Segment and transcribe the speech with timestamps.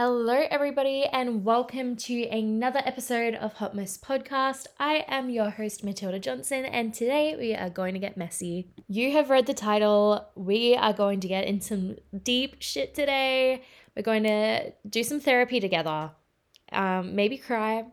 [0.00, 4.68] Hello, everybody, and welcome to another episode of Hot Mess Podcast.
[4.78, 8.68] I am your host, Matilda Johnson, and today we are going to get messy.
[8.86, 10.24] You have read the title.
[10.36, 13.64] We are going to get in some deep shit today.
[13.96, 16.12] We're going to do some therapy together,
[16.70, 17.86] um, maybe cry,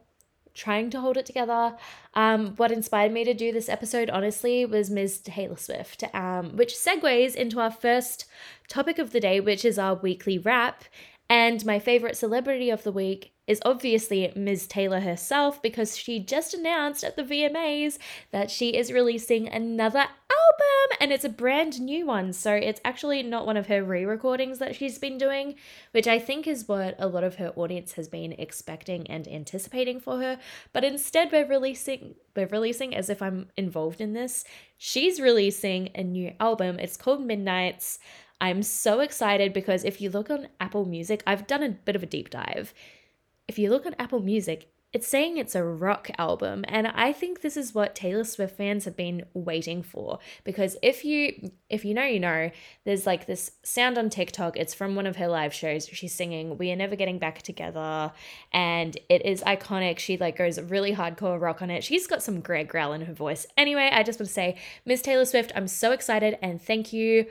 [0.54, 1.76] trying to hold it together.
[2.14, 5.22] Um, what inspired me to do this episode, honestly, was Ms.
[5.22, 8.26] Taylor Swift, um, which segues into our first
[8.68, 10.84] topic of the day, which is our weekly wrap.
[11.30, 14.68] And my favorite celebrity of the week is obviously Ms.
[14.68, 17.98] Taylor herself because she just announced at the VMAs
[18.32, 22.34] that she is releasing another album and it's a brand new one.
[22.34, 25.56] So it's actually not one of her re recordings that she's been doing,
[25.92, 30.00] which I think is what a lot of her audience has been expecting and anticipating
[30.00, 30.40] for her.
[30.74, 34.46] But instead, we're releasing, we're releasing as if I'm involved in this.
[34.78, 36.80] She's releasing a new album.
[36.80, 38.00] It's called Midnights.
[38.42, 42.04] I'm so excited because if you look on Apple Music, I've done a bit of
[42.04, 42.74] a deep dive.
[43.48, 47.42] If you look on Apple Music, it's saying it's a rock album and i think
[47.42, 51.94] this is what taylor swift fans have been waiting for because if you if you
[51.94, 52.50] know you know
[52.86, 56.58] there's like this sound on tiktok it's from one of her live shows she's singing
[56.58, 58.10] we are never getting back together
[58.54, 62.40] and it is iconic she like goes really hardcore rock on it she's got some
[62.40, 65.68] great growl in her voice anyway i just want to say miss taylor swift i'm
[65.68, 67.26] so excited and thank you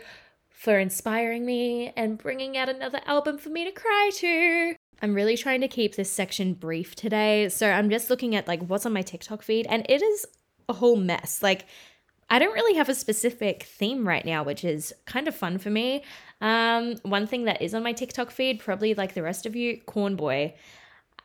[0.54, 4.76] for inspiring me and bringing out another album for me to cry to.
[5.02, 7.48] I'm really trying to keep this section brief today.
[7.48, 10.24] So I'm just looking at like what's on my TikTok feed and it is
[10.68, 11.42] a whole mess.
[11.42, 11.66] Like
[12.30, 15.70] I don't really have a specific theme right now, which is kind of fun for
[15.70, 16.04] me.
[16.40, 19.80] Um, one thing that is on my TikTok feed, probably like the rest of you,
[19.86, 20.54] Corn Boy.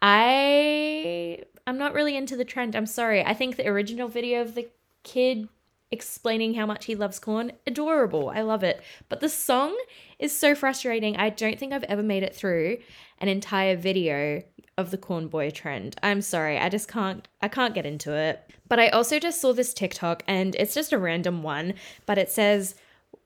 [0.02, 2.76] I I'm not really into the trend.
[2.76, 3.24] I'm sorry.
[3.24, 4.68] I think the original video of the
[5.04, 5.48] kid
[5.92, 7.52] explaining how much he loves corn.
[7.66, 8.30] Adorable.
[8.30, 8.82] I love it.
[9.08, 9.78] But the song
[10.20, 11.18] is so frustrating.
[11.18, 12.78] I don't think I've ever made it through
[13.20, 14.44] an entire video
[14.78, 15.98] of the corn boy trend.
[16.02, 16.58] I'm sorry.
[16.58, 18.50] I just can't I can't get into it.
[18.68, 21.74] But I also just saw this TikTok and it's just a random one,
[22.06, 22.76] but it says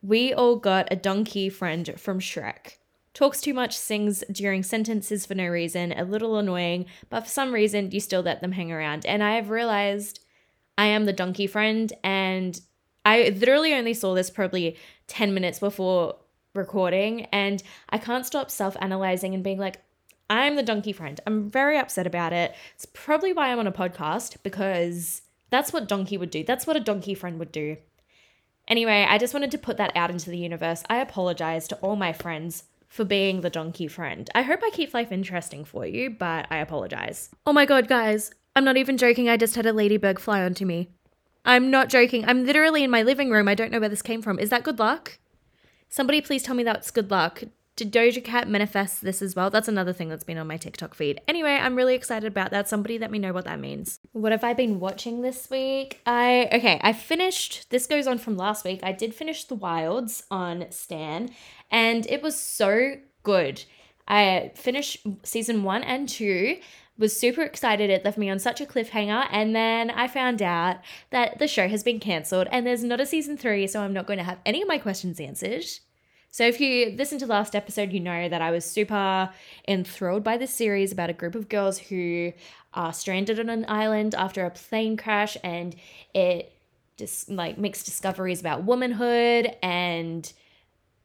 [0.01, 2.77] we all got a donkey friend from Shrek.
[3.13, 7.53] Talks too much, sings during sentences for no reason, a little annoying, but for some
[7.53, 9.05] reason you still let them hang around.
[9.05, 10.19] And I have realized
[10.77, 11.91] I am the donkey friend.
[12.03, 12.59] And
[13.05, 16.17] I literally only saw this probably 10 minutes before
[16.53, 17.25] recording.
[17.25, 19.81] And I can't stop self analyzing and being like,
[20.29, 21.19] I'm the donkey friend.
[21.27, 22.55] I'm very upset about it.
[22.75, 26.43] It's probably why I'm on a podcast because that's what donkey would do.
[26.43, 27.77] That's what a donkey friend would do.
[28.67, 30.83] Anyway, I just wanted to put that out into the universe.
[30.89, 34.29] I apologize to all my friends for being the donkey friend.
[34.33, 37.29] I hope I keep life interesting for you, but I apologize.
[37.45, 39.29] Oh my god, guys, I'm not even joking.
[39.29, 40.89] I just had a ladybug fly onto me.
[41.45, 42.23] I'm not joking.
[42.25, 43.47] I'm literally in my living room.
[43.47, 44.39] I don't know where this came from.
[44.39, 45.17] Is that good luck?
[45.89, 47.43] Somebody please tell me that's good luck.
[47.75, 49.49] Did Doja Cat manifest this as well?
[49.49, 51.19] That's another thing that's been on my TikTok feed.
[51.27, 52.69] Anyway, I'm really excited about that.
[52.69, 53.99] Somebody let me know what that means.
[54.11, 55.99] What have I been watching this week?
[56.05, 58.81] I okay, I finished this goes on from last week.
[58.83, 61.31] I did finish The Wilds on Stan,
[61.71, 63.63] and it was so good.
[64.07, 66.59] I finished season 1 and 2
[66.97, 67.89] was super excited.
[67.89, 69.27] It left me on such a cliffhanger.
[69.31, 70.77] And then I found out
[71.09, 74.07] that the show has been cancelled and there's not a season three, so I'm not
[74.07, 75.65] going to have any of my questions answered.
[76.29, 79.29] So, if you listened to last episode, you know that I was super
[79.67, 82.33] enthralled by this series about a group of girls who
[82.73, 85.75] are stranded on an island after a plane crash, and
[86.15, 86.51] it
[86.97, 90.33] just like makes discoveries about womanhood and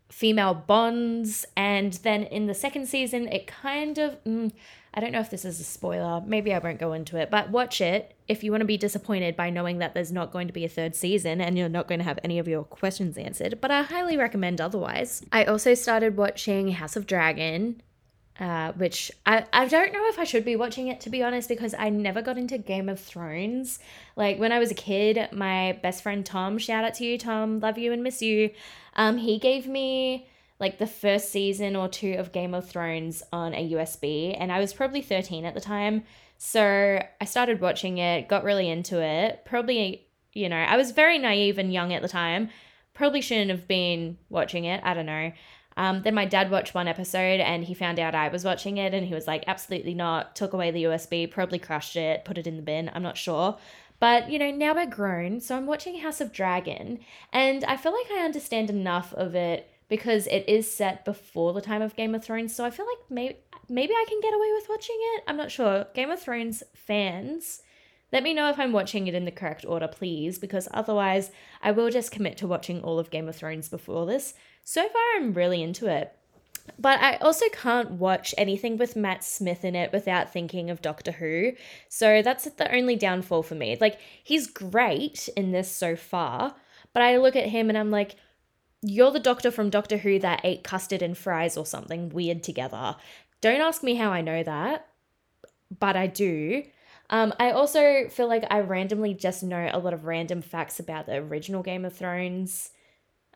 [0.08, 1.44] female bonds.
[1.56, 4.22] And then in the second season, it kind of.
[4.24, 4.52] Mm,
[4.94, 6.22] I don't know if this is a spoiler.
[6.26, 9.36] Maybe I won't go into it, but watch it if you want to be disappointed
[9.36, 11.98] by knowing that there's not going to be a third season and you're not going
[12.00, 13.60] to have any of your questions answered.
[13.60, 15.24] But I highly recommend otherwise.
[15.30, 17.82] I also started watching House of Dragon.
[18.38, 21.48] Uh, which I, I don't know if I should be watching it to be honest
[21.48, 23.80] because I never got into Game of Thrones.
[24.14, 27.58] Like when I was a kid, my best friend Tom, shout out to you, Tom,
[27.58, 28.50] love you and miss you.
[28.94, 30.28] Um, he gave me
[30.60, 34.58] like the first season or two of Game of Thrones on a USB, and I
[34.58, 36.04] was probably 13 at the time.
[36.36, 39.44] So I started watching it, got really into it.
[39.44, 42.50] Probably, you know, I was very naive and young at the time.
[42.94, 44.80] Probably shouldn't have been watching it.
[44.84, 45.32] I don't know.
[45.78, 48.92] Um, then my dad watched one episode and he found out I was watching it
[48.92, 50.34] and he was like, absolutely not.
[50.34, 52.90] Took away the USB, probably crushed it, put it in the bin.
[52.92, 53.56] I'm not sure.
[54.00, 55.40] But, you know, now we're grown.
[55.40, 56.98] So I'm watching House of Dragon
[57.32, 61.60] and I feel like I understand enough of it because it is set before the
[61.60, 62.56] time of Game of Thrones.
[62.56, 63.36] So I feel like maybe
[63.68, 65.22] maybe I can get away with watching it.
[65.28, 65.86] I'm not sure.
[65.94, 67.62] Game of Thrones fans,
[68.12, 71.30] let me know if I'm watching it in the correct order, please, because otherwise
[71.62, 74.34] I will just commit to watching all of Game of Thrones before this.
[74.64, 76.14] So far, I'm really into it.
[76.78, 81.12] But I also can't watch anything with Matt Smith in it without thinking of Doctor
[81.12, 81.52] Who.
[81.88, 83.76] So that's the only downfall for me.
[83.80, 86.54] Like, he's great in this so far,
[86.92, 88.16] but I look at him and I'm like,
[88.82, 92.96] you're the doctor from Doctor Who that ate custard and fries or something weird together.
[93.40, 94.86] Don't ask me how I know that,
[95.78, 96.64] but I do.
[97.10, 101.06] Um, I also feel like I randomly just know a lot of random facts about
[101.06, 102.70] the original Game of Thrones,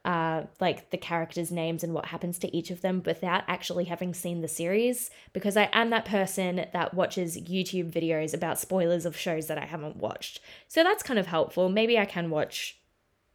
[0.05, 4.13] uh, like the characters' names and what happens to each of them without actually having
[4.13, 9.17] seen the series, because I am that person that watches YouTube videos about spoilers of
[9.17, 10.41] shows that I haven't watched.
[10.69, 11.69] So that's kind of helpful.
[11.69, 12.79] Maybe I can watch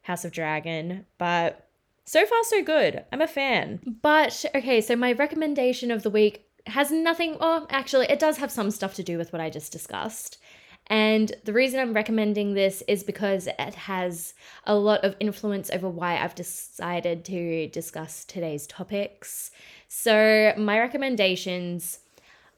[0.01, 1.69] House of Dragon, but
[2.05, 3.05] so far so good.
[3.11, 3.79] I'm a fan.
[4.01, 8.51] But okay, so my recommendation of the week has nothing, oh, actually, it does have
[8.51, 10.37] some stuff to do with what I just discussed.
[10.87, 14.33] And the reason I'm recommending this is because it has
[14.65, 19.51] a lot of influence over why I've decided to discuss today's topics.
[19.89, 21.99] So, my recommendations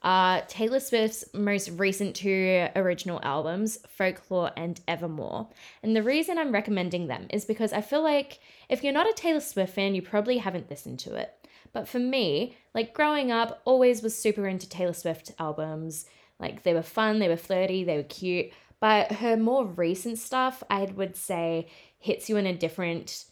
[0.02, 5.48] are Taylor Swift's most recent two original albums, Folklore and Evermore.
[5.82, 9.12] And the reason I'm recommending them is because I feel like if you're not a
[9.12, 11.34] Taylor Swift fan, you probably haven't listened to it.
[11.72, 16.06] But for me, like growing up, always was super into Taylor Swift albums.
[16.38, 18.50] Like they were fun, they were flirty, they were cute.
[18.80, 21.68] But her more recent stuff, I would say,
[21.98, 23.26] hits you in a different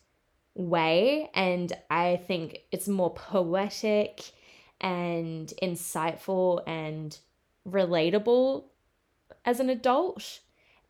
[0.55, 1.31] way.
[1.35, 4.33] And I think it's more poetic
[4.81, 7.19] and insightful and
[7.67, 8.65] relatable
[9.45, 10.41] as an adult.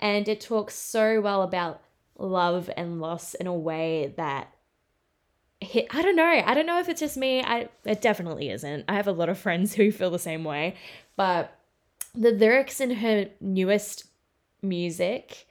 [0.00, 1.82] And it talks so well about
[2.18, 4.52] love and loss in a way that
[5.60, 6.42] hit I don't know.
[6.44, 7.42] I don't know if it's just me.
[7.42, 8.84] I it definitely isn't.
[8.88, 10.74] I have a lot of friends who feel the same way.
[11.16, 11.52] But
[12.14, 14.04] the lyrics in her newest
[14.62, 15.46] music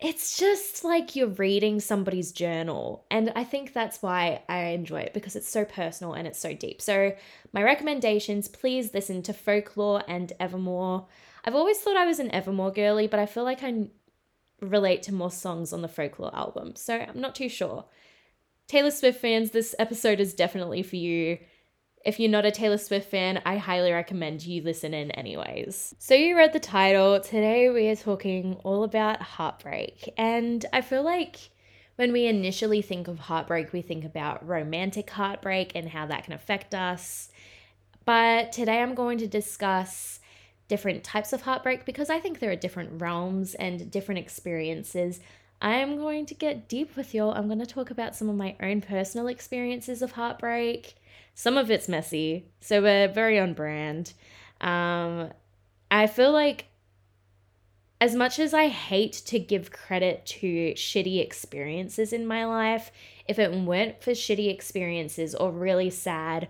[0.00, 3.04] it's just like you're reading somebody's journal.
[3.10, 6.54] And I think that's why I enjoy it because it's so personal and it's so
[6.54, 6.80] deep.
[6.80, 7.14] So,
[7.52, 11.06] my recommendations please listen to Folklore and Evermore.
[11.44, 13.88] I've always thought I was an Evermore girly, but I feel like I
[14.60, 16.76] relate to more songs on the Folklore album.
[16.76, 17.84] So, I'm not too sure.
[18.68, 21.38] Taylor Swift fans, this episode is definitely for you.
[22.04, 25.94] If you're not a Taylor Swift fan, I highly recommend you listen in anyways.
[25.98, 27.18] So, you read the title.
[27.18, 30.12] Today, we are talking all about heartbreak.
[30.18, 31.38] And I feel like
[31.96, 36.34] when we initially think of heartbreak, we think about romantic heartbreak and how that can
[36.34, 37.30] affect us.
[38.04, 40.20] But today, I'm going to discuss
[40.68, 45.20] different types of heartbreak because I think there are different realms and different experiences
[45.60, 47.32] I'm going to get deep with y'all.
[47.32, 50.94] I'm going to talk about some of my own personal experiences of heartbreak.
[51.34, 54.12] Some of it's messy, so we're very on brand.
[54.60, 55.30] Um,
[55.90, 56.66] I feel like
[58.00, 62.92] as much as I hate to give credit to shitty experiences in my life,
[63.26, 66.48] if it weren't for shitty experiences or really sad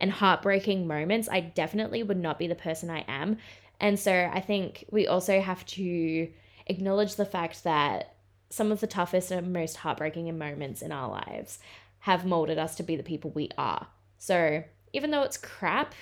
[0.00, 3.38] and heartbreaking moments, I definitely would not be the person I am.
[3.80, 6.28] And so I think we also have to
[6.66, 8.13] acknowledge the fact that
[8.54, 11.58] some of the toughest and most heartbreaking moments in our lives
[12.00, 13.88] have molded us to be the people we are.
[14.18, 14.62] So,
[14.92, 15.94] even though it's crap,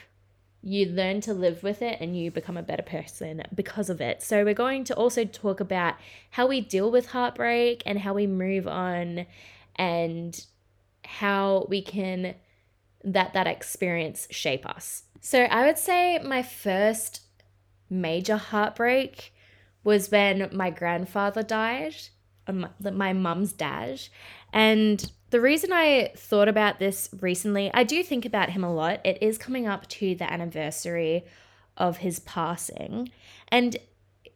[0.61, 4.23] you learn to live with it and you become a better person because of it.
[4.23, 5.95] So, we're going to also talk about
[6.31, 9.27] how we deal with heartbreak and how we move on
[9.77, 10.45] and
[11.05, 12.35] how we can
[13.05, 15.05] that that experience shape us.
[15.21, 17.23] So, I would say my first
[17.89, 19.33] major heartbreak
[19.85, 21.95] was when my grandfather died
[22.49, 24.01] my mum's dad.
[24.53, 29.01] And the reason I thought about this recently, I do think about him a lot.
[29.05, 31.25] It is coming up to the anniversary
[31.77, 33.11] of his passing.
[33.49, 33.77] And,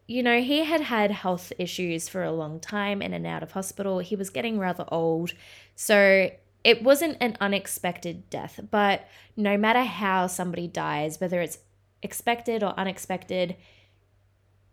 [0.07, 3.51] you know, he had had health issues for a long time in and out of
[3.51, 3.99] hospital.
[3.99, 5.33] He was getting rather old.
[5.75, 6.31] So
[6.63, 8.59] it wasn't an unexpected death.
[8.71, 11.59] But no matter how somebody dies, whether it's
[12.01, 13.55] expected or unexpected,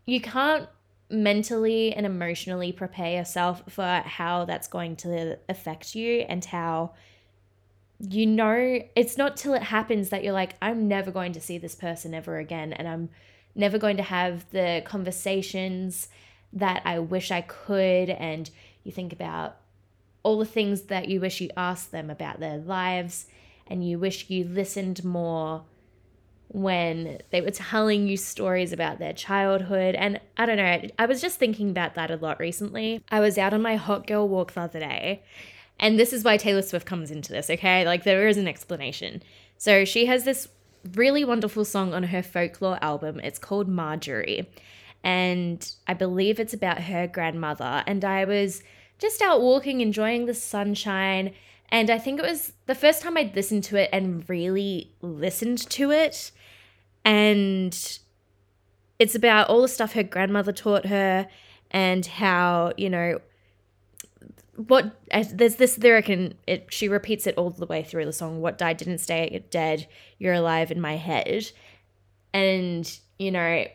[0.05, 0.67] you can't
[1.09, 6.91] mentally and emotionally prepare yourself for how that's going to affect you and how
[7.99, 11.57] you know it's not till it happens that you're like I'm never going to see
[11.57, 13.09] this person ever again and I'm
[13.53, 16.09] never going to have the conversations
[16.53, 18.49] that I wish I could and
[18.83, 19.57] you think about
[20.23, 23.27] all the things that you wish you asked them about their lives
[23.67, 25.63] and you wish you listened more
[26.49, 29.95] when they were telling you stories about their childhood.
[29.95, 33.03] And I don't know, I was just thinking about that a lot recently.
[33.09, 35.23] I was out on my hot girl walk the other day,
[35.79, 37.85] and this is why Taylor Swift comes into this, okay?
[37.85, 39.21] Like, there is an explanation.
[39.57, 40.47] So, she has this
[40.93, 43.19] really wonderful song on her folklore album.
[43.21, 44.47] It's called Marjorie.
[45.03, 47.83] And I believe it's about her grandmother.
[47.85, 48.63] And I was
[48.97, 51.33] just out walking, enjoying the sunshine
[51.69, 55.69] And I think it was the first time I'd listened to it and really listened
[55.71, 56.31] to it.
[57.05, 57.99] And
[58.99, 61.27] it's about all the stuff her grandmother taught her
[61.71, 63.19] and how, you know,
[64.55, 64.95] what
[65.33, 68.57] there's this lyric and it she repeats it all the way through the song what
[68.57, 69.85] died didn't stay dead
[70.17, 71.51] you're alive in my head.
[72.33, 73.65] And you know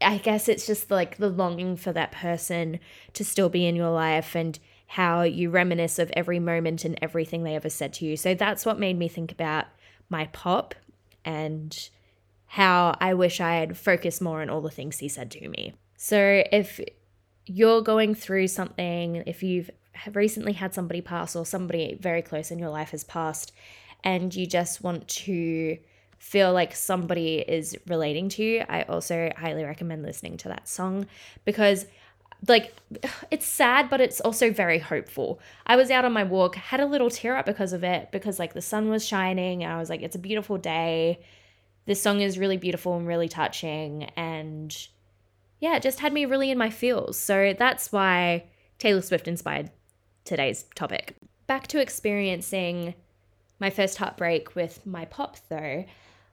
[0.00, 2.78] i guess it's just like the longing for that person
[3.14, 7.42] to still be in your life and how you reminisce of every moment and everything
[7.42, 8.16] they ever said to you.
[8.16, 9.66] So that's what made me think about
[10.08, 10.74] my pop
[11.24, 11.90] and
[12.46, 15.74] how i wish i had focused more on all the things he said to me
[15.96, 16.80] so if
[17.46, 19.70] you're going through something if you've
[20.12, 23.52] recently had somebody pass or somebody very close in your life has passed
[24.04, 25.78] and you just want to
[26.18, 31.06] feel like somebody is relating to you, I also highly recommend listening to that song
[31.44, 31.86] because
[32.48, 32.74] like
[33.30, 35.40] it's sad but it's also very hopeful.
[35.66, 38.38] I was out on my walk, had a little tear up because of it because
[38.38, 41.20] like the sun was shining and I was like it's a beautiful day.
[41.86, 44.76] This song is really beautiful and really touching and
[45.58, 47.18] yeah, it just had me really in my feels.
[47.18, 48.44] So that's why
[48.78, 49.70] Taylor Swift inspired
[50.24, 51.16] today's topic.
[51.46, 52.94] Back to experiencing
[53.58, 55.84] my first heartbreak with my pop, though.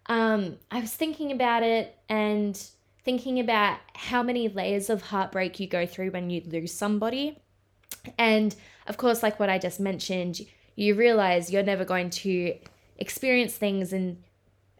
[0.08, 2.62] Um, I was thinking about it and
[3.06, 7.40] thinking about how many layers of heartbreak you go through when you lose somebody.
[8.18, 8.54] And
[8.88, 10.42] of course, like what I just mentioned,
[10.76, 12.58] you realize you're never going to
[12.98, 14.22] experience things and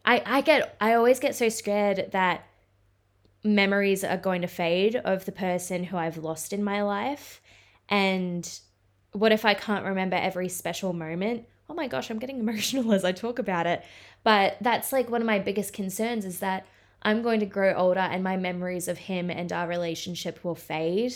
[0.04, 2.46] I, I get I always get so scared that
[3.42, 7.40] memories are going to fade of the person who I've lost in my life.
[7.88, 8.48] And
[9.12, 11.46] what if I can't remember every special moment?
[11.68, 13.84] Oh my gosh, I'm getting emotional as I talk about it.
[14.22, 16.66] But that's like one of my biggest concerns is that
[17.02, 21.14] I'm going to grow older and my memories of him and our relationship will fade.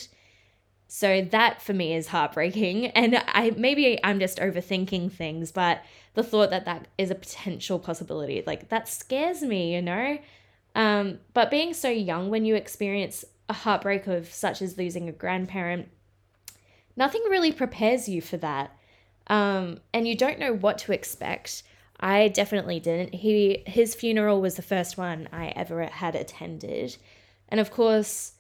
[0.89, 5.83] So that for me is heartbreaking and I maybe I'm just overthinking things, but
[6.15, 10.19] the thought that that is a potential possibility like that scares me, you know?
[10.75, 15.13] Um but being so young when you experience a heartbreak of such as losing a
[15.13, 15.89] grandparent
[16.99, 18.77] nothing really prepares you for that.
[19.29, 21.63] Um, and you don't know what to expect.
[22.01, 23.15] I definitely didn't.
[23.15, 26.97] He his funeral was the first one I ever had attended.
[27.49, 28.33] And of course,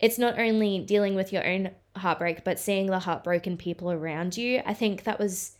[0.00, 4.62] it's not only dealing with your own heartbreak, but seeing the heartbroken people around you.
[4.66, 5.56] I think that was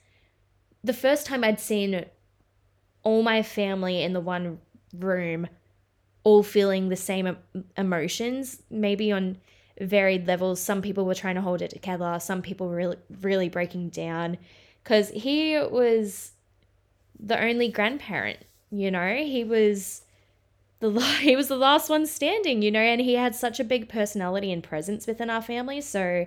[0.82, 2.04] the first time I'd seen
[3.02, 4.58] all my family in the one
[4.96, 5.46] room
[6.24, 7.36] all feeling the same
[7.76, 9.36] emotions, maybe on
[9.80, 10.60] varied levels.
[10.60, 14.38] Some people were trying to hold it together, some people were really, really breaking down
[14.82, 16.32] because he was
[17.18, 18.38] the only grandparent,
[18.70, 20.02] you know, he was
[20.90, 23.88] the he was the last one standing, you know, and he had such a big
[23.88, 26.26] personality and presence within our family, so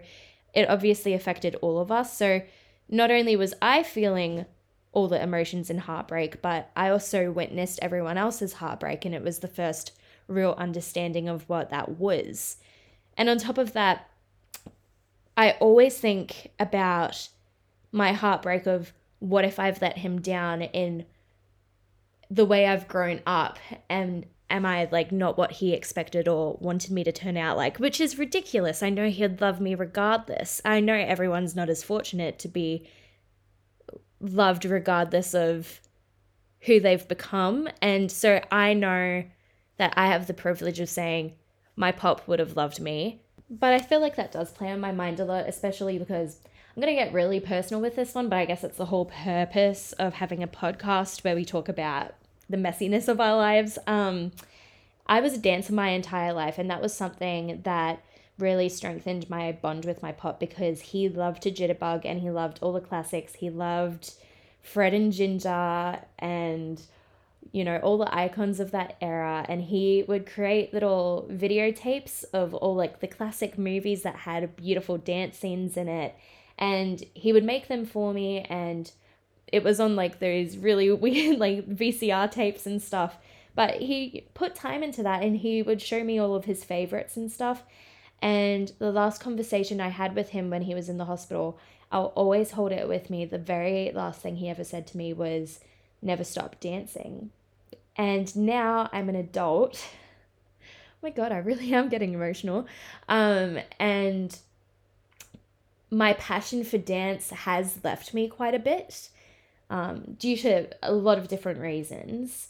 [0.53, 2.17] it obviously affected all of us.
[2.17, 2.41] So
[2.89, 4.45] not only was I feeling
[4.91, 9.39] all the emotions and heartbreak, but I also witnessed everyone else's heartbreak and it was
[9.39, 9.91] the first
[10.27, 12.57] real understanding of what that was.
[13.15, 14.09] And on top of that,
[15.35, 17.29] I always think about
[17.91, 21.05] my heartbreak of what if I've let him down in
[22.31, 23.59] the way I've grown up
[23.89, 27.77] and am I like not what he expected or wanted me to turn out like,
[27.77, 28.81] which is ridiculous.
[28.81, 30.61] I know he'd love me regardless.
[30.63, 32.87] I know everyone's not as fortunate to be
[34.19, 35.81] loved regardless of
[36.61, 37.69] who they've become.
[37.81, 39.25] And so I know
[39.77, 41.33] that I have the privilege of saying,
[41.75, 43.21] my pop would have loved me.
[43.49, 46.41] But I feel like that does play on my mind a lot, especially because
[46.75, 49.05] I'm going to get really personal with this one, but I guess it's the whole
[49.05, 52.13] purpose of having a podcast where we talk about
[52.49, 53.77] the messiness of our lives.
[53.87, 54.31] Um,
[55.05, 58.03] I was a dancer my entire life, and that was something that
[58.37, 62.59] really strengthened my bond with my pop because he loved to jitterbug and he loved
[62.61, 63.35] all the classics.
[63.35, 64.13] He loved
[64.61, 66.81] Fred and Ginger and
[67.51, 69.45] you know, all the icons of that era.
[69.47, 74.97] And he would create little videotapes of all like the classic movies that had beautiful
[74.97, 76.15] dance scenes in it.
[76.57, 78.41] And he would make them for me.
[78.41, 78.91] And
[79.47, 83.17] it was on like those really weird like VCR tapes and stuff.
[83.55, 87.17] But he put time into that and he would show me all of his favorites
[87.17, 87.63] and stuff.
[88.21, 91.57] And the last conversation I had with him when he was in the hospital,
[91.91, 93.25] I'll always hold it with me.
[93.25, 95.59] The very last thing he ever said to me was,
[96.01, 97.31] never stop dancing.
[97.95, 99.83] And now I'm an adult.
[100.61, 100.65] oh
[101.01, 102.67] my God, I really am getting emotional.
[103.09, 104.37] Um, and
[105.89, 109.09] my passion for dance has left me quite a bit
[109.69, 112.49] um, due to a lot of different reasons.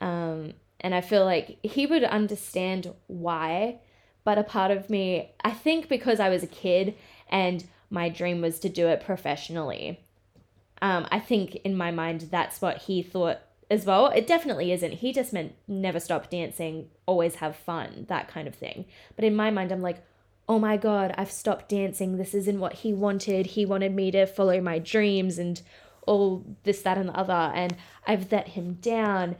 [0.00, 3.80] Um, and I feel like he would understand why,
[4.24, 6.94] but a part of me, I think because I was a kid
[7.28, 10.00] and my dream was to do it professionally,
[10.80, 13.38] Um, I think in my mind, that's what he thought
[13.70, 14.06] as well.
[14.08, 15.00] It definitely isn't.
[15.02, 18.84] He just meant never stop dancing, always have fun, that kind of thing.
[19.16, 20.04] But in my mind, I'm like,
[20.48, 22.16] oh my God, I've stopped dancing.
[22.16, 23.46] This isn't what he wanted.
[23.46, 25.60] He wanted me to follow my dreams and
[26.08, 27.32] all this, that, and the other.
[27.32, 29.36] And I've let him down.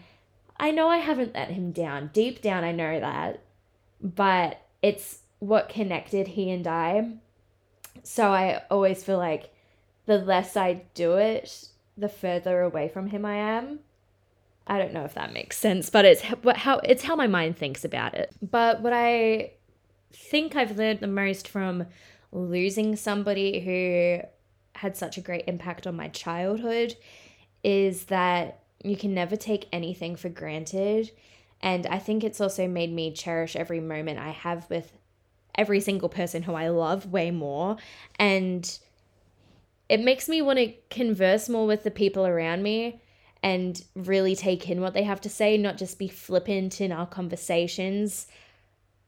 [0.58, 2.10] I know I haven't let him down.
[2.12, 3.42] Deep down, I know that.
[4.00, 7.12] But it's what connected he and I.
[8.02, 9.52] So I always feel like
[10.06, 13.80] the less I do it, the further away from him I am.
[14.66, 17.84] I don't know if that makes sense, but it's how it's how my mind thinks
[17.84, 18.30] about it.
[18.42, 19.52] But what I
[20.12, 21.86] think I've learned the most from
[22.32, 24.20] losing somebody who
[24.78, 26.96] had such a great impact on my childhood
[27.64, 31.10] is that you can never take anything for granted.
[31.60, 34.92] And I think it's also made me cherish every moment I have with
[35.56, 37.76] every single person who I love way more.
[38.20, 38.78] And
[39.88, 43.00] it makes me want to converse more with the people around me
[43.42, 47.06] and really take in what they have to say, not just be flippant in our
[47.06, 48.28] conversations,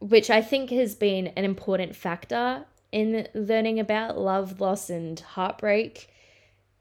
[0.00, 6.09] which I think has been an important factor in learning about love, loss, and heartbreak.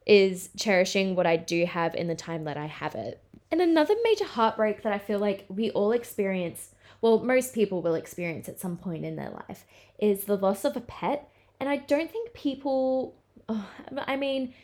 [0.06, 3.22] Is cherishing what I do have in the time that I have it.
[3.52, 7.94] And another major heartbreak that I feel like we all experience, well, most people will
[7.94, 9.66] experience at some point in their life,
[10.00, 11.30] is the loss of a pet.
[11.60, 13.70] And I don't think people, oh,
[14.08, 14.56] I mean,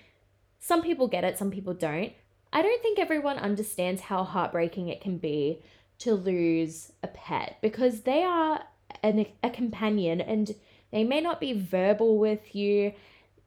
[0.60, 2.14] some people get it, some people don't.
[2.52, 5.62] I don't think everyone understands how heartbreaking it can be
[6.00, 8.64] to lose a pet because they are
[9.04, 10.56] an, a companion and
[10.96, 12.94] they may not be verbal with you,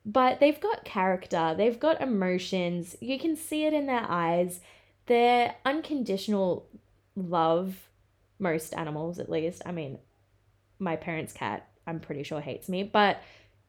[0.04, 2.94] but they've got character, they've got emotions.
[3.00, 4.60] You can see it in their eyes.
[5.06, 6.68] Their unconditional
[7.16, 7.88] love,
[8.38, 9.62] most animals at least.
[9.64, 9.98] I mean,
[10.78, 13.22] my parents' cat, I'm pretty sure, hates me, but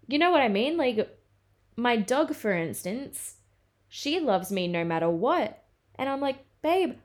[0.09, 0.75] you know what I mean?
[0.75, 1.17] Like,
[1.77, 3.35] my dog, for instance,
[3.87, 5.63] she loves me no matter what.
[5.95, 6.95] And I'm like, babe,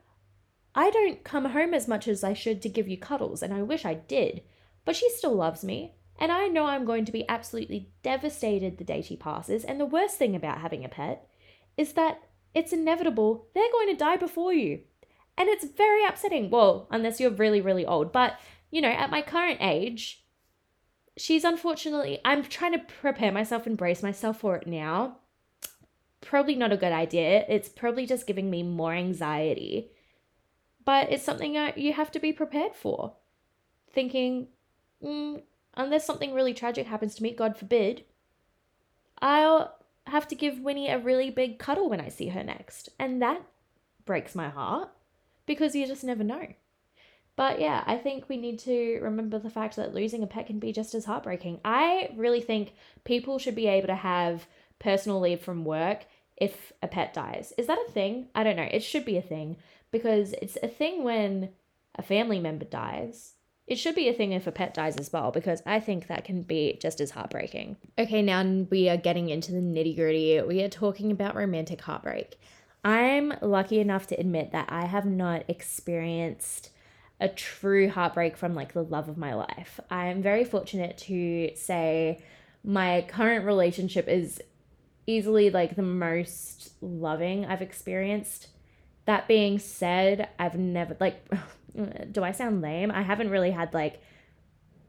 [0.75, 3.61] I don't come home as much as I should to give you cuddles, and I
[3.61, 4.41] wish I did,
[4.83, 5.93] but she still loves me.
[6.19, 9.63] And I know I'm going to be absolutely devastated the day she passes.
[9.63, 11.27] And the worst thing about having a pet
[11.77, 12.21] is that
[12.53, 14.81] it's inevitable they're going to die before you.
[15.37, 16.49] And it's very upsetting.
[16.49, 18.13] Well, unless you're really, really old.
[18.13, 18.39] But,
[18.71, 20.23] you know, at my current age,
[21.17, 25.17] she's unfortunately, I'm trying to prepare myself and brace myself for it now
[26.25, 27.45] probably not a good idea.
[27.47, 29.91] It's probably just giving me more anxiety.
[30.83, 33.15] But it's something you have to be prepared for.
[33.91, 34.47] Thinking,
[35.03, 35.41] mm,
[35.77, 38.03] unless something really tragic happens to me, God forbid,
[39.19, 39.75] I'll
[40.07, 42.89] have to give Winnie a really big cuddle when I see her next.
[42.99, 43.41] And that
[44.05, 44.89] breaks my heart
[45.45, 46.47] because you just never know.
[47.35, 50.59] But yeah, I think we need to remember the fact that losing a pet can
[50.59, 51.59] be just as heartbreaking.
[51.65, 54.47] I really think people should be able to have
[54.79, 56.05] personal leave from work
[56.37, 57.53] if a pet dies.
[57.57, 58.27] Is that a thing?
[58.33, 58.67] I don't know.
[58.69, 59.57] It should be a thing
[59.91, 61.49] because it's a thing when
[61.95, 63.33] a family member dies.
[63.67, 66.23] It should be a thing if a pet dies as well because I think that
[66.23, 67.77] can be just as heartbreaking.
[67.97, 70.39] Okay, now we are getting into the nitty gritty.
[70.41, 72.39] We are talking about romantic heartbreak.
[72.83, 76.69] I'm lucky enough to admit that I have not experienced
[77.19, 79.79] a true heartbreak from like the love of my life.
[79.89, 82.21] I am very fortunate to say
[82.63, 84.41] my current relationship is
[85.07, 88.49] easily like the most loving I've experienced.
[89.05, 91.27] That being said, I've never like
[92.11, 92.91] do I sound lame?
[92.91, 94.01] I haven't really had like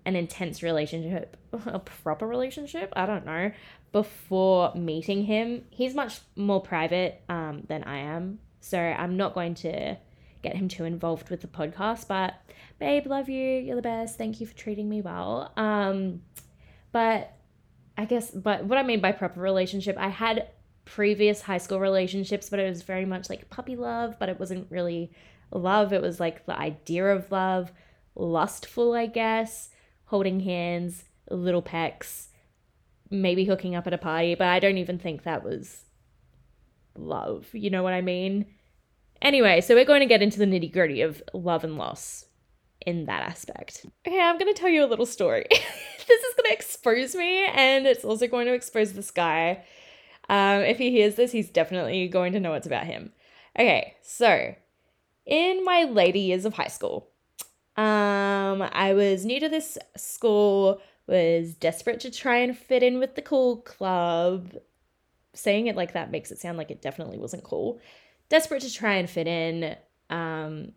[0.04, 3.50] an intense relationship, a proper relationship, I don't know,
[3.92, 5.64] before meeting him.
[5.70, 8.38] He's much more private um than I am.
[8.60, 9.96] So I'm not going to
[10.42, 12.34] get him too involved with the podcast, but
[12.78, 13.58] babe, love you.
[13.58, 14.16] You're the best.
[14.16, 15.52] Thank you for treating me well.
[15.56, 16.22] Um
[16.92, 17.32] but
[17.98, 20.48] I guess, but what I mean by proper relationship, I had
[20.84, 24.70] previous high school relationships, but it was very much like puppy love, but it wasn't
[24.70, 25.10] really
[25.52, 25.92] love.
[25.92, 27.72] It was like the idea of love,
[28.14, 29.70] lustful, I guess,
[30.06, 32.28] holding hands, little pecks,
[33.10, 35.84] maybe hooking up at a party, but I don't even think that was
[36.96, 37.46] love.
[37.52, 38.46] You know what I mean?
[39.22, 42.26] Anyway, so we're going to get into the nitty gritty of love and loss
[42.84, 43.86] in that aspect.
[44.06, 45.46] Okay, I'm going to tell you a little story.
[45.50, 49.64] this is going to expose me and it's also going to expose this guy.
[50.28, 53.12] Um, if he hears this, he's definitely going to know it's about him.
[53.58, 54.54] Okay, so
[55.26, 57.08] in my later years of high school,
[57.76, 63.14] um, I was new to this school, was desperate to try and fit in with
[63.14, 64.54] the cool club.
[65.34, 67.80] Saying it like that makes it sound like it definitely wasn't cool.
[68.30, 69.76] Desperate to try and fit in.
[70.08, 70.72] Um,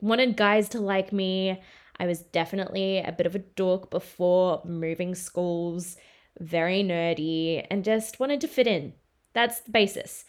[0.00, 1.60] wanted guys to like me.
[2.00, 5.96] I was definitely a bit of a dork before moving schools,
[6.40, 8.94] very nerdy, and just wanted to fit in.
[9.34, 10.24] That's the basis.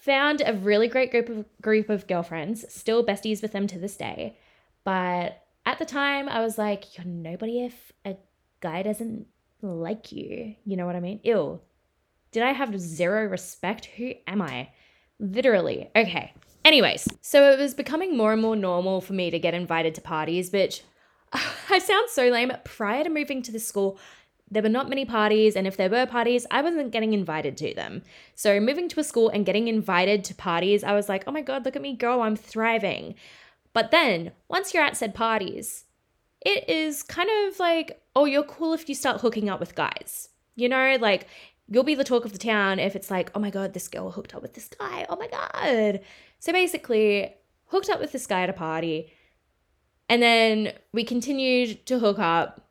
[0.00, 3.96] Found a really great group of group of girlfriends, still besties with them to this
[3.96, 4.36] day.
[4.84, 8.16] But at the time, I was like, you're nobody if a
[8.60, 9.26] guy doesn't
[9.62, 10.56] like you.
[10.64, 11.20] You know what I mean?
[11.22, 11.60] Ew.
[12.32, 13.86] Did I have zero respect?
[13.96, 14.68] Who am I?
[15.18, 15.90] Literally.
[15.96, 16.34] Okay.
[16.64, 20.00] Anyways, so it was becoming more and more normal for me to get invited to
[20.00, 20.82] parties, which
[21.70, 22.52] I sound so lame.
[22.64, 23.98] Prior to moving to the school,
[24.54, 27.74] there were not many parties, and if there were parties, I wasn't getting invited to
[27.74, 28.02] them.
[28.34, 31.42] So, moving to a school and getting invited to parties, I was like, oh my
[31.42, 33.14] God, look at me go, I'm thriving.
[33.72, 35.84] But then, once you're at said parties,
[36.40, 40.28] it is kind of like, oh, you're cool if you start hooking up with guys.
[40.54, 41.26] You know, like
[41.68, 44.10] you'll be the talk of the town if it's like, oh my God, this girl
[44.10, 45.06] hooked up with this guy.
[45.08, 46.00] Oh my God.
[46.38, 47.34] So basically,
[47.66, 49.12] hooked up with this guy at a party.
[50.08, 52.68] And then we continued to hook up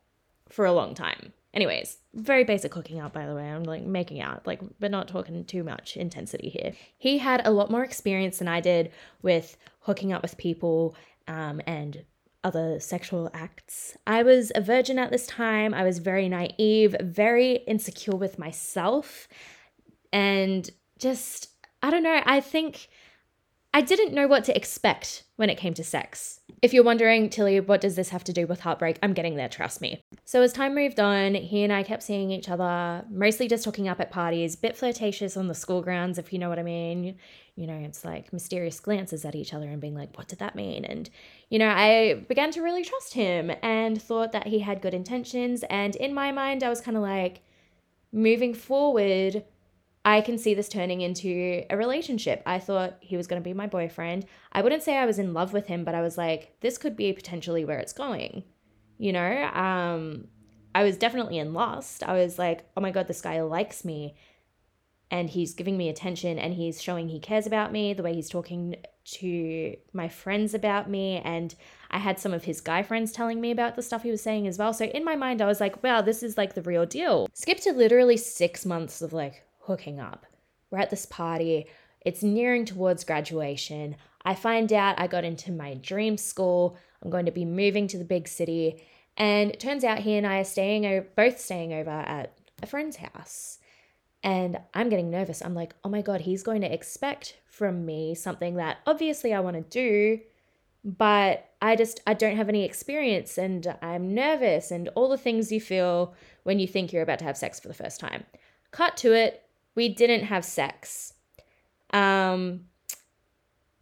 [0.50, 1.34] for a long time.
[1.54, 3.48] Anyways, very basic hooking out, by the way.
[3.48, 6.74] I'm like making out, like, but not talking too much intensity here.
[6.98, 10.96] He had a lot more experience than I did with hooking up with people
[11.28, 12.06] um, and
[12.44, 13.96] other sexual acts.
[14.08, 15.74] I was a virgin at this time.
[15.74, 19.28] I was very naive, very insecure with myself,
[20.12, 21.50] and just,
[21.82, 22.90] I don't know, I think
[23.76, 26.40] I didn't know what to expect when it came to sex.
[26.62, 29.00] If you're wondering, Tilly, what does this have to do with heartbreak?
[29.02, 30.00] I'm getting there, trust me.
[30.26, 33.88] So as time moved on, he and I kept seeing each other, mostly just hooking
[33.88, 36.64] up at parties, a bit flirtatious on the school grounds, if you know what I
[36.64, 37.18] mean.
[37.56, 40.56] You know, it's like mysterious glances at each other and being like, what did that
[40.56, 40.86] mean?
[40.86, 41.10] And,
[41.50, 45.64] you know, I began to really trust him and thought that he had good intentions.
[45.70, 47.42] And in my mind, I was kind of like,
[48.14, 49.44] moving forward,
[50.06, 52.44] I can see this turning into a relationship.
[52.46, 54.26] I thought he was going to be my boyfriend.
[54.52, 56.98] I wouldn't say I was in love with him, but I was like, this could
[56.98, 58.44] be potentially where it's going.
[58.98, 60.28] You know, um,
[60.76, 62.04] I was definitely in lust.
[62.04, 64.16] I was like, oh my God, this guy likes me
[65.10, 68.30] and he's giving me attention and he's showing he cares about me, the way he's
[68.30, 71.22] talking to my friends about me.
[71.24, 71.54] And
[71.92, 74.48] I had some of his guy friends telling me about the stuff he was saying
[74.48, 74.74] as well.
[74.74, 77.30] So in my mind, I was like, wow, this is like the real deal.
[77.34, 80.26] Skip to literally six months of like hooking up.
[80.72, 81.68] We're at this party,
[82.02, 83.96] it's nearing towards graduation.
[84.26, 86.78] I find out I got into my dream school.
[87.02, 88.84] I'm going to be moving to the big city.
[89.18, 92.98] And it turns out he and I are staying both staying over at a friend's
[92.98, 93.60] house.
[94.24, 95.42] And I'm getting nervous.
[95.42, 99.42] I'm like, oh my God, he's going to expect from me something that obviously I
[99.42, 100.22] want to do,
[100.84, 105.52] but I just I don't have any experience and I'm nervous and all the things
[105.52, 108.24] you feel when you think you're about to have sex for the first time.
[108.72, 109.44] Cut to it
[109.76, 111.14] we didn't have sex.
[111.92, 112.66] Um,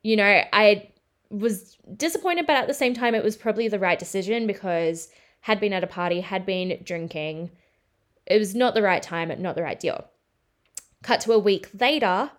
[0.03, 0.89] you know, I
[1.29, 5.09] was disappointed, but at the same time, it was probably the right decision because
[5.41, 7.51] had been at a party, had been drinking.
[8.25, 10.05] It was not the right time, not the right deal.
[11.03, 12.31] Cut to a week later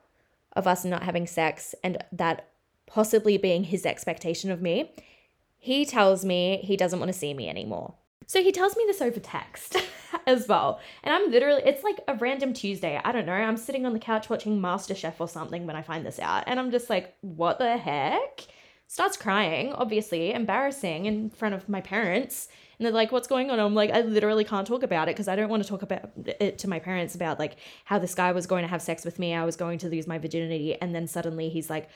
[0.54, 2.48] of us not having sex and that
[2.86, 4.92] possibly being his expectation of me.
[5.58, 7.94] He tells me he doesn't want to see me anymore.
[8.26, 9.76] So he tells me this over text.
[10.26, 10.80] as well.
[11.02, 13.00] And I'm literally, it's like a random Tuesday.
[13.02, 13.32] I don't know.
[13.32, 16.44] I'm sitting on the couch watching MasterChef or something when I find this out.
[16.46, 18.46] And I'm just like, what the heck?
[18.86, 22.48] Starts crying, obviously, embarrassing in front of my parents.
[22.78, 23.58] And they're like, what's going on?
[23.58, 26.10] I'm like, I literally can't talk about it because I don't want to talk about
[26.40, 29.18] it to my parents about like how this guy was going to have sex with
[29.18, 29.34] me.
[29.34, 30.76] I was going to lose my virginity.
[30.80, 31.88] And then suddenly he's like,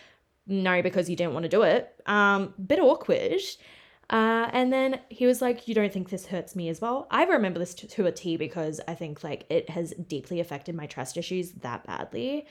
[0.47, 1.93] no, because you didn't want to do it.
[2.07, 3.41] Um, bit awkward.
[4.09, 7.07] Uh, and then he was like, You don't think this hurts me as well?
[7.11, 10.87] I remember this to, a T because I think like it has deeply affected my
[10.87, 12.47] trust issues that badly.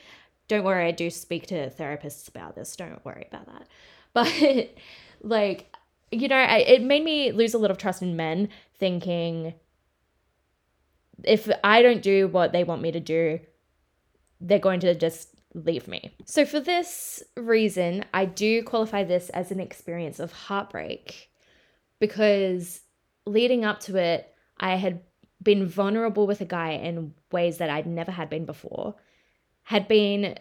[0.48, 2.76] Don't worry, I do speak to therapists about this.
[2.76, 3.68] Don't worry about that.
[4.16, 4.70] But
[5.20, 5.76] like,
[6.10, 9.52] you know, I, it made me lose a lot of trust in men thinking
[11.22, 13.40] if I don't do what they want me to do,
[14.40, 16.14] they're going to just leave me.
[16.24, 21.30] So, for this reason, I do qualify this as an experience of heartbreak
[21.98, 22.82] because
[23.26, 25.00] leading up to it, I had
[25.42, 28.94] been vulnerable with a guy in ways that I'd never had been before,
[29.64, 30.38] had been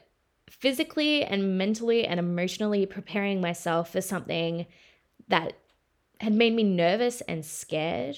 [0.49, 4.65] physically and mentally and emotionally preparing myself for something
[5.27, 5.53] that
[6.21, 8.17] had made me nervous and scared.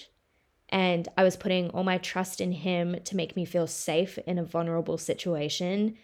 [0.69, 4.37] And I was putting all my trust in him to make me feel safe in
[4.37, 5.97] a vulnerable situation.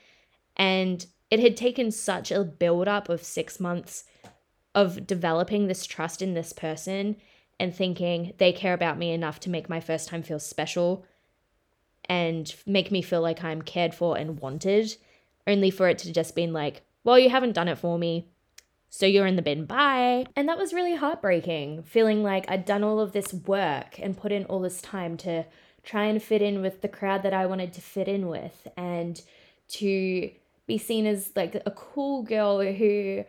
[0.56, 4.06] And it had taken such a build up of six months
[4.76, 7.16] of developing this trust in this person
[7.60, 11.06] and thinking they care about me enough to make my first time feel special
[12.10, 14.96] and make me feel like I'm cared for and wanted,
[15.48, 18.28] only for it to just been like, well, you haven't done it for me.
[18.90, 20.26] So you're in the bin, bye.
[20.36, 24.32] And that was really heartbreaking, feeling like I'd done all of this work and put
[24.32, 25.46] in all this time to
[25.84, 29.22] try and fit in with the crowd that I wanted to fit in with and
[29.70, 30.30] to
[30.68, 33.26] be seen as like a cool girl who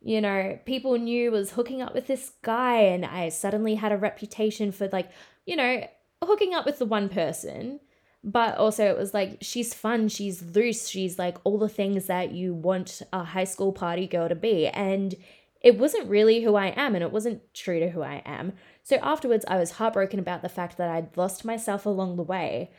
[0.00, 3.96] you know, people knew was hooking up with this guy, and I suddenly had a
[3.96, 5.10] reputation for like,
[5.44, 5.86] you know,
[6.22, 7.80] hooking up with the one person.
[8.24, 12.32] But also, it was like, she's fun, she's loose, she's like all the things that
[12.32, 14.66] you want a high school party girl to be.
[14.66, 15.14] And
[15.60, 18.52] it wasn't really who I am, and it wasn't true to who I am.
[18.82, 22.70] So afterwards, I was heartbroken about the fact that I'd lost myself along the way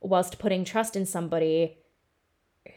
[0.00, 1.78] whilst putting trust in somebody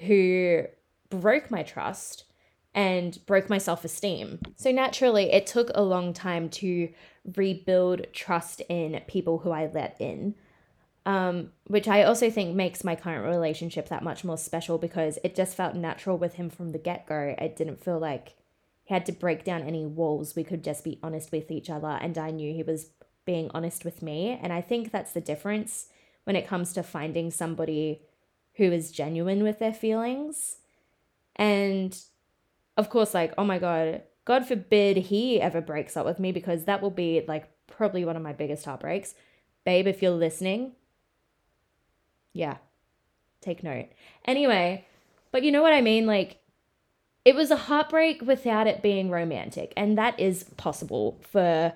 [0.01, 0.63] who
[1.09, 2.25] broke my trust
[2.73, 4.39] and broke my self esteem.
[4.55, 6.89] So naturally, it took a long time to
[7.35, 10.35] rebuild trust in people who I let in.
[11.05, 15.35] Um, which I also think makes my current relationship that much more special because it
[15.35, 17.35] just felt natural with him from the get go.
[17.37, 18.35] It didn't feel like
[18.85, 20.33] he had to break down any walls.
[20.33, 22.91] We could just be honest with each other, and I knew he was
[23.25, 24.39] being honest with me.
[24.41, 25.87] And I think that's the difference
[26.23, 28.01] when it comes to finding somebody
[28.55, 30.57] who is genuine with their feelings.
[31.35, 31.97] And
[32.77, 36.65] of course, like, oh my God, God forbid he ever breaks up with me because
[36.65, 39.15] that will be like probably one of my biggest heartbreaks.
[39.65, 40.73] Babe, if you're listening,
[42.33, 42.57] yeah,
[43.41, 43.87] take note.
[44.25, 44.85] Anyway,
[45.31, 46.05] but you know what I mean?
[46.05, 46.39] Like,
[47.25, 49.73] it was a heartbreak without it being romantic.
[49.77, 51.73] And that is possible for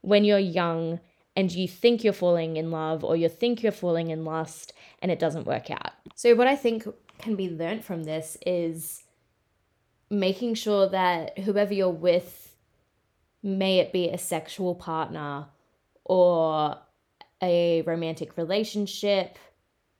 [0.00, 1.00] when you're young
[1.36, 5.12] and you think you're falling in love or you think you're falling in lust and
[5.12, 5.92] it doesn't work out.
[6.16, 6.84] So, what I think
[7.18, 9.04] can be learned from this is
[10.10, 12.54] making sure that whoever you're with,
[13.42, 15.46] may it be a sexual partner
[16.04, 16.78] or
[17.42, 19.38] a romantic relationship,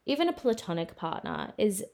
[0.07, 1.85] even a platonic partner, is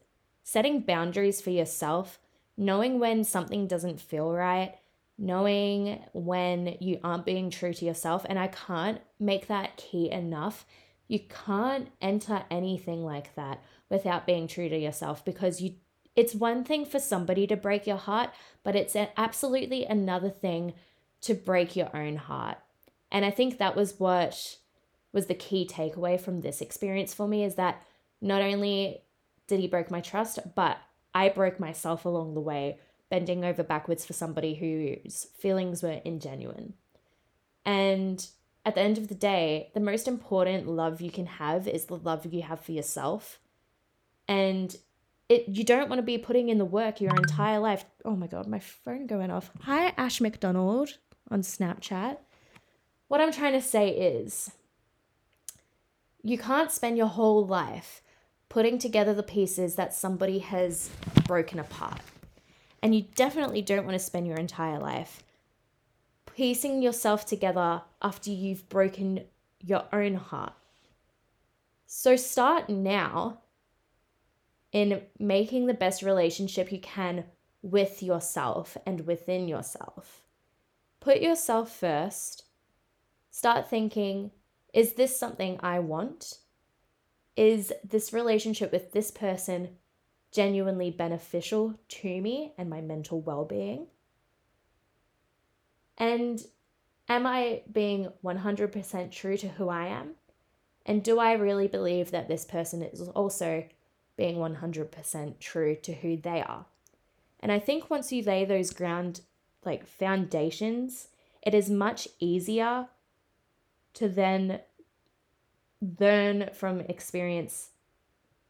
[0.43, 2.19] setting boundaries for yourself,
[2.57, 4.77] knowing when something doesn't feel right,
[5.19, 8.25] knowing when you aren't being true to yourself.
[8.29, 10.65] And I can't make that key enough.
[11.09, 15.75] You can't enter anything like that without being true to yourself because you
[16.17, 18.31] it's one thing for somebody to break your heart,
[18.63, 20.75] but it's absolutely another thing
[21.23, 22.59] to break your own heart.
[23.11, 24.59] And I think that was what
[25.13, 27.83] was the key takeaway from this experience for me is that
[28.21, 29.03] not only
[29.47, 30.79] did he break my trust, but
[31.15, 32.79] I broke myself along the way,
[33.11, 36.73] bending over backwards for somebody whose feelings were ingenuine.
[37.65, 38.27] And
[38.65, 41.97] at the end of the day, the most important love you can have is the
[41.97, 43.39] love you have for yourself.
[44.27, 44.75] And
[45.29, 47.85] it you don't want to be putting in the work your entire life.
[48.05, 49.51] Oh my god, my phone going off.
[49.63, 50.99] Hi Ash McDonald
[51.31, 52.19] on Snapchat.
[53.09, 54.51] What I'm trying to say is
[56.23, 58.03] you can't spend your whole life
[58.49, 60.91] putting together the pieces that somebody has
[61.27, 62.01] broken apart.
[62.83, 65.23] And you definitely don't want to spend your entire life
[66.37, 69.25] piecing yourself together after you've broken
[69.61, 70.53] your own heart.
[71.87, 73.41] So start now
[74.75, 77.25] in making the best relationship you can
[77.63, 80.25] with yourself and within yourself.
[81.01, 82.45] Put yourself first.
[83.31, 84.33] Start thinking
[84.75, 86.39] is this something I want?
[87.37, 89.77] Is this relationship with this person
[90.33, 93.87] genuinely beneficial to me and my mental well being?
[95.97, 96.45] And
[97.09, 100.15] am I being 100% true to who I am?
[100.85, 103.65] And do I really believe that this person is also
[104.17, 106.67] being 100% true to who they are.
[107.41, 109.21] And I think once you lay those ground
[109.65, 111.09] like foundations,
[111.43, 112.89] it is much easier
[113.95, 114.61] to then
[116.01, 117.71] learn from experience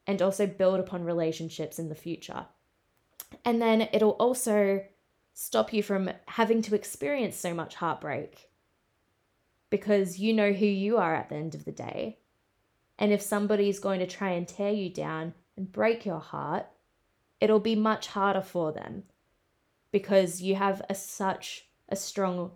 [0.07, 2.45] and also build upon relationships in the future.
[3.43, 4.83] And then it'll also
[5.33, 8.49] stop you from having to experience so much heartbreak
[9.69, 12.19] because you know who you are at the end of the day.
[12.97, 16.67] And if somebody is going to try and tear you down, and break your heart,
[17.39, 19.03] it'll be much harder for them
[19.91, 22.51] because you have a, such a strong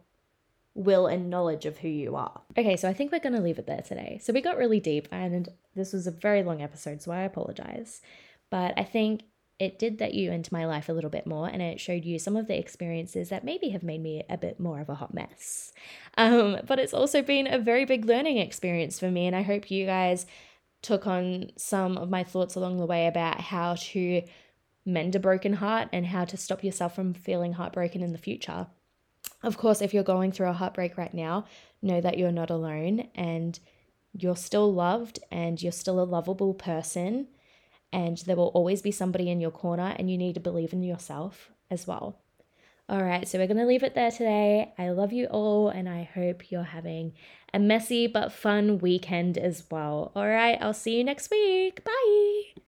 [0.73, 2.41] will and knowledge of who you are.
[2.57, 4.19] Okay, so I think we're going to leave it there today.
[4.21, 8.01] So we got really deep and this was a very long episode, so I apologize.
[8.49, 9.23] But I think
[9.59, 12.17] it did let you into my life a little bit more and it showed you
[12.17, 15.13] some of the experiences that maybe have made me a bit more of a hot
[15.13, 15.73] mess.
[16.17, 19.69] Um, but it's also been a very big learning experience for me, and I hope
[19.69, 20.25] you guys
[20.81, 24.21] took on some of my thoughts along the way about how to
[24.85, 28.67] mend a broken heart and how to stop yourself from feeling heartbroken in the future.
[29.43, 31.45] Of course, if you're going through a heartbreak right now,
[31.81, 33.59] know that you're not alone and
[34.13, 37.27] you're still loved and you're still a lovable person.
[37.91, 40.83] And there will always be somebody in your corner, and you need to believe in
[40.83, 42.19] yourself as well.
[42.87, 44.71] All right, so we're going to leave it there today.
[44.77, 47.13] I love you all, and I hope you're having
[47.53, 50.11] a messy but fun weekend as well.
[50.15, 51.83] All right, I'll see you next week.
[51.83, 52.61] Bye.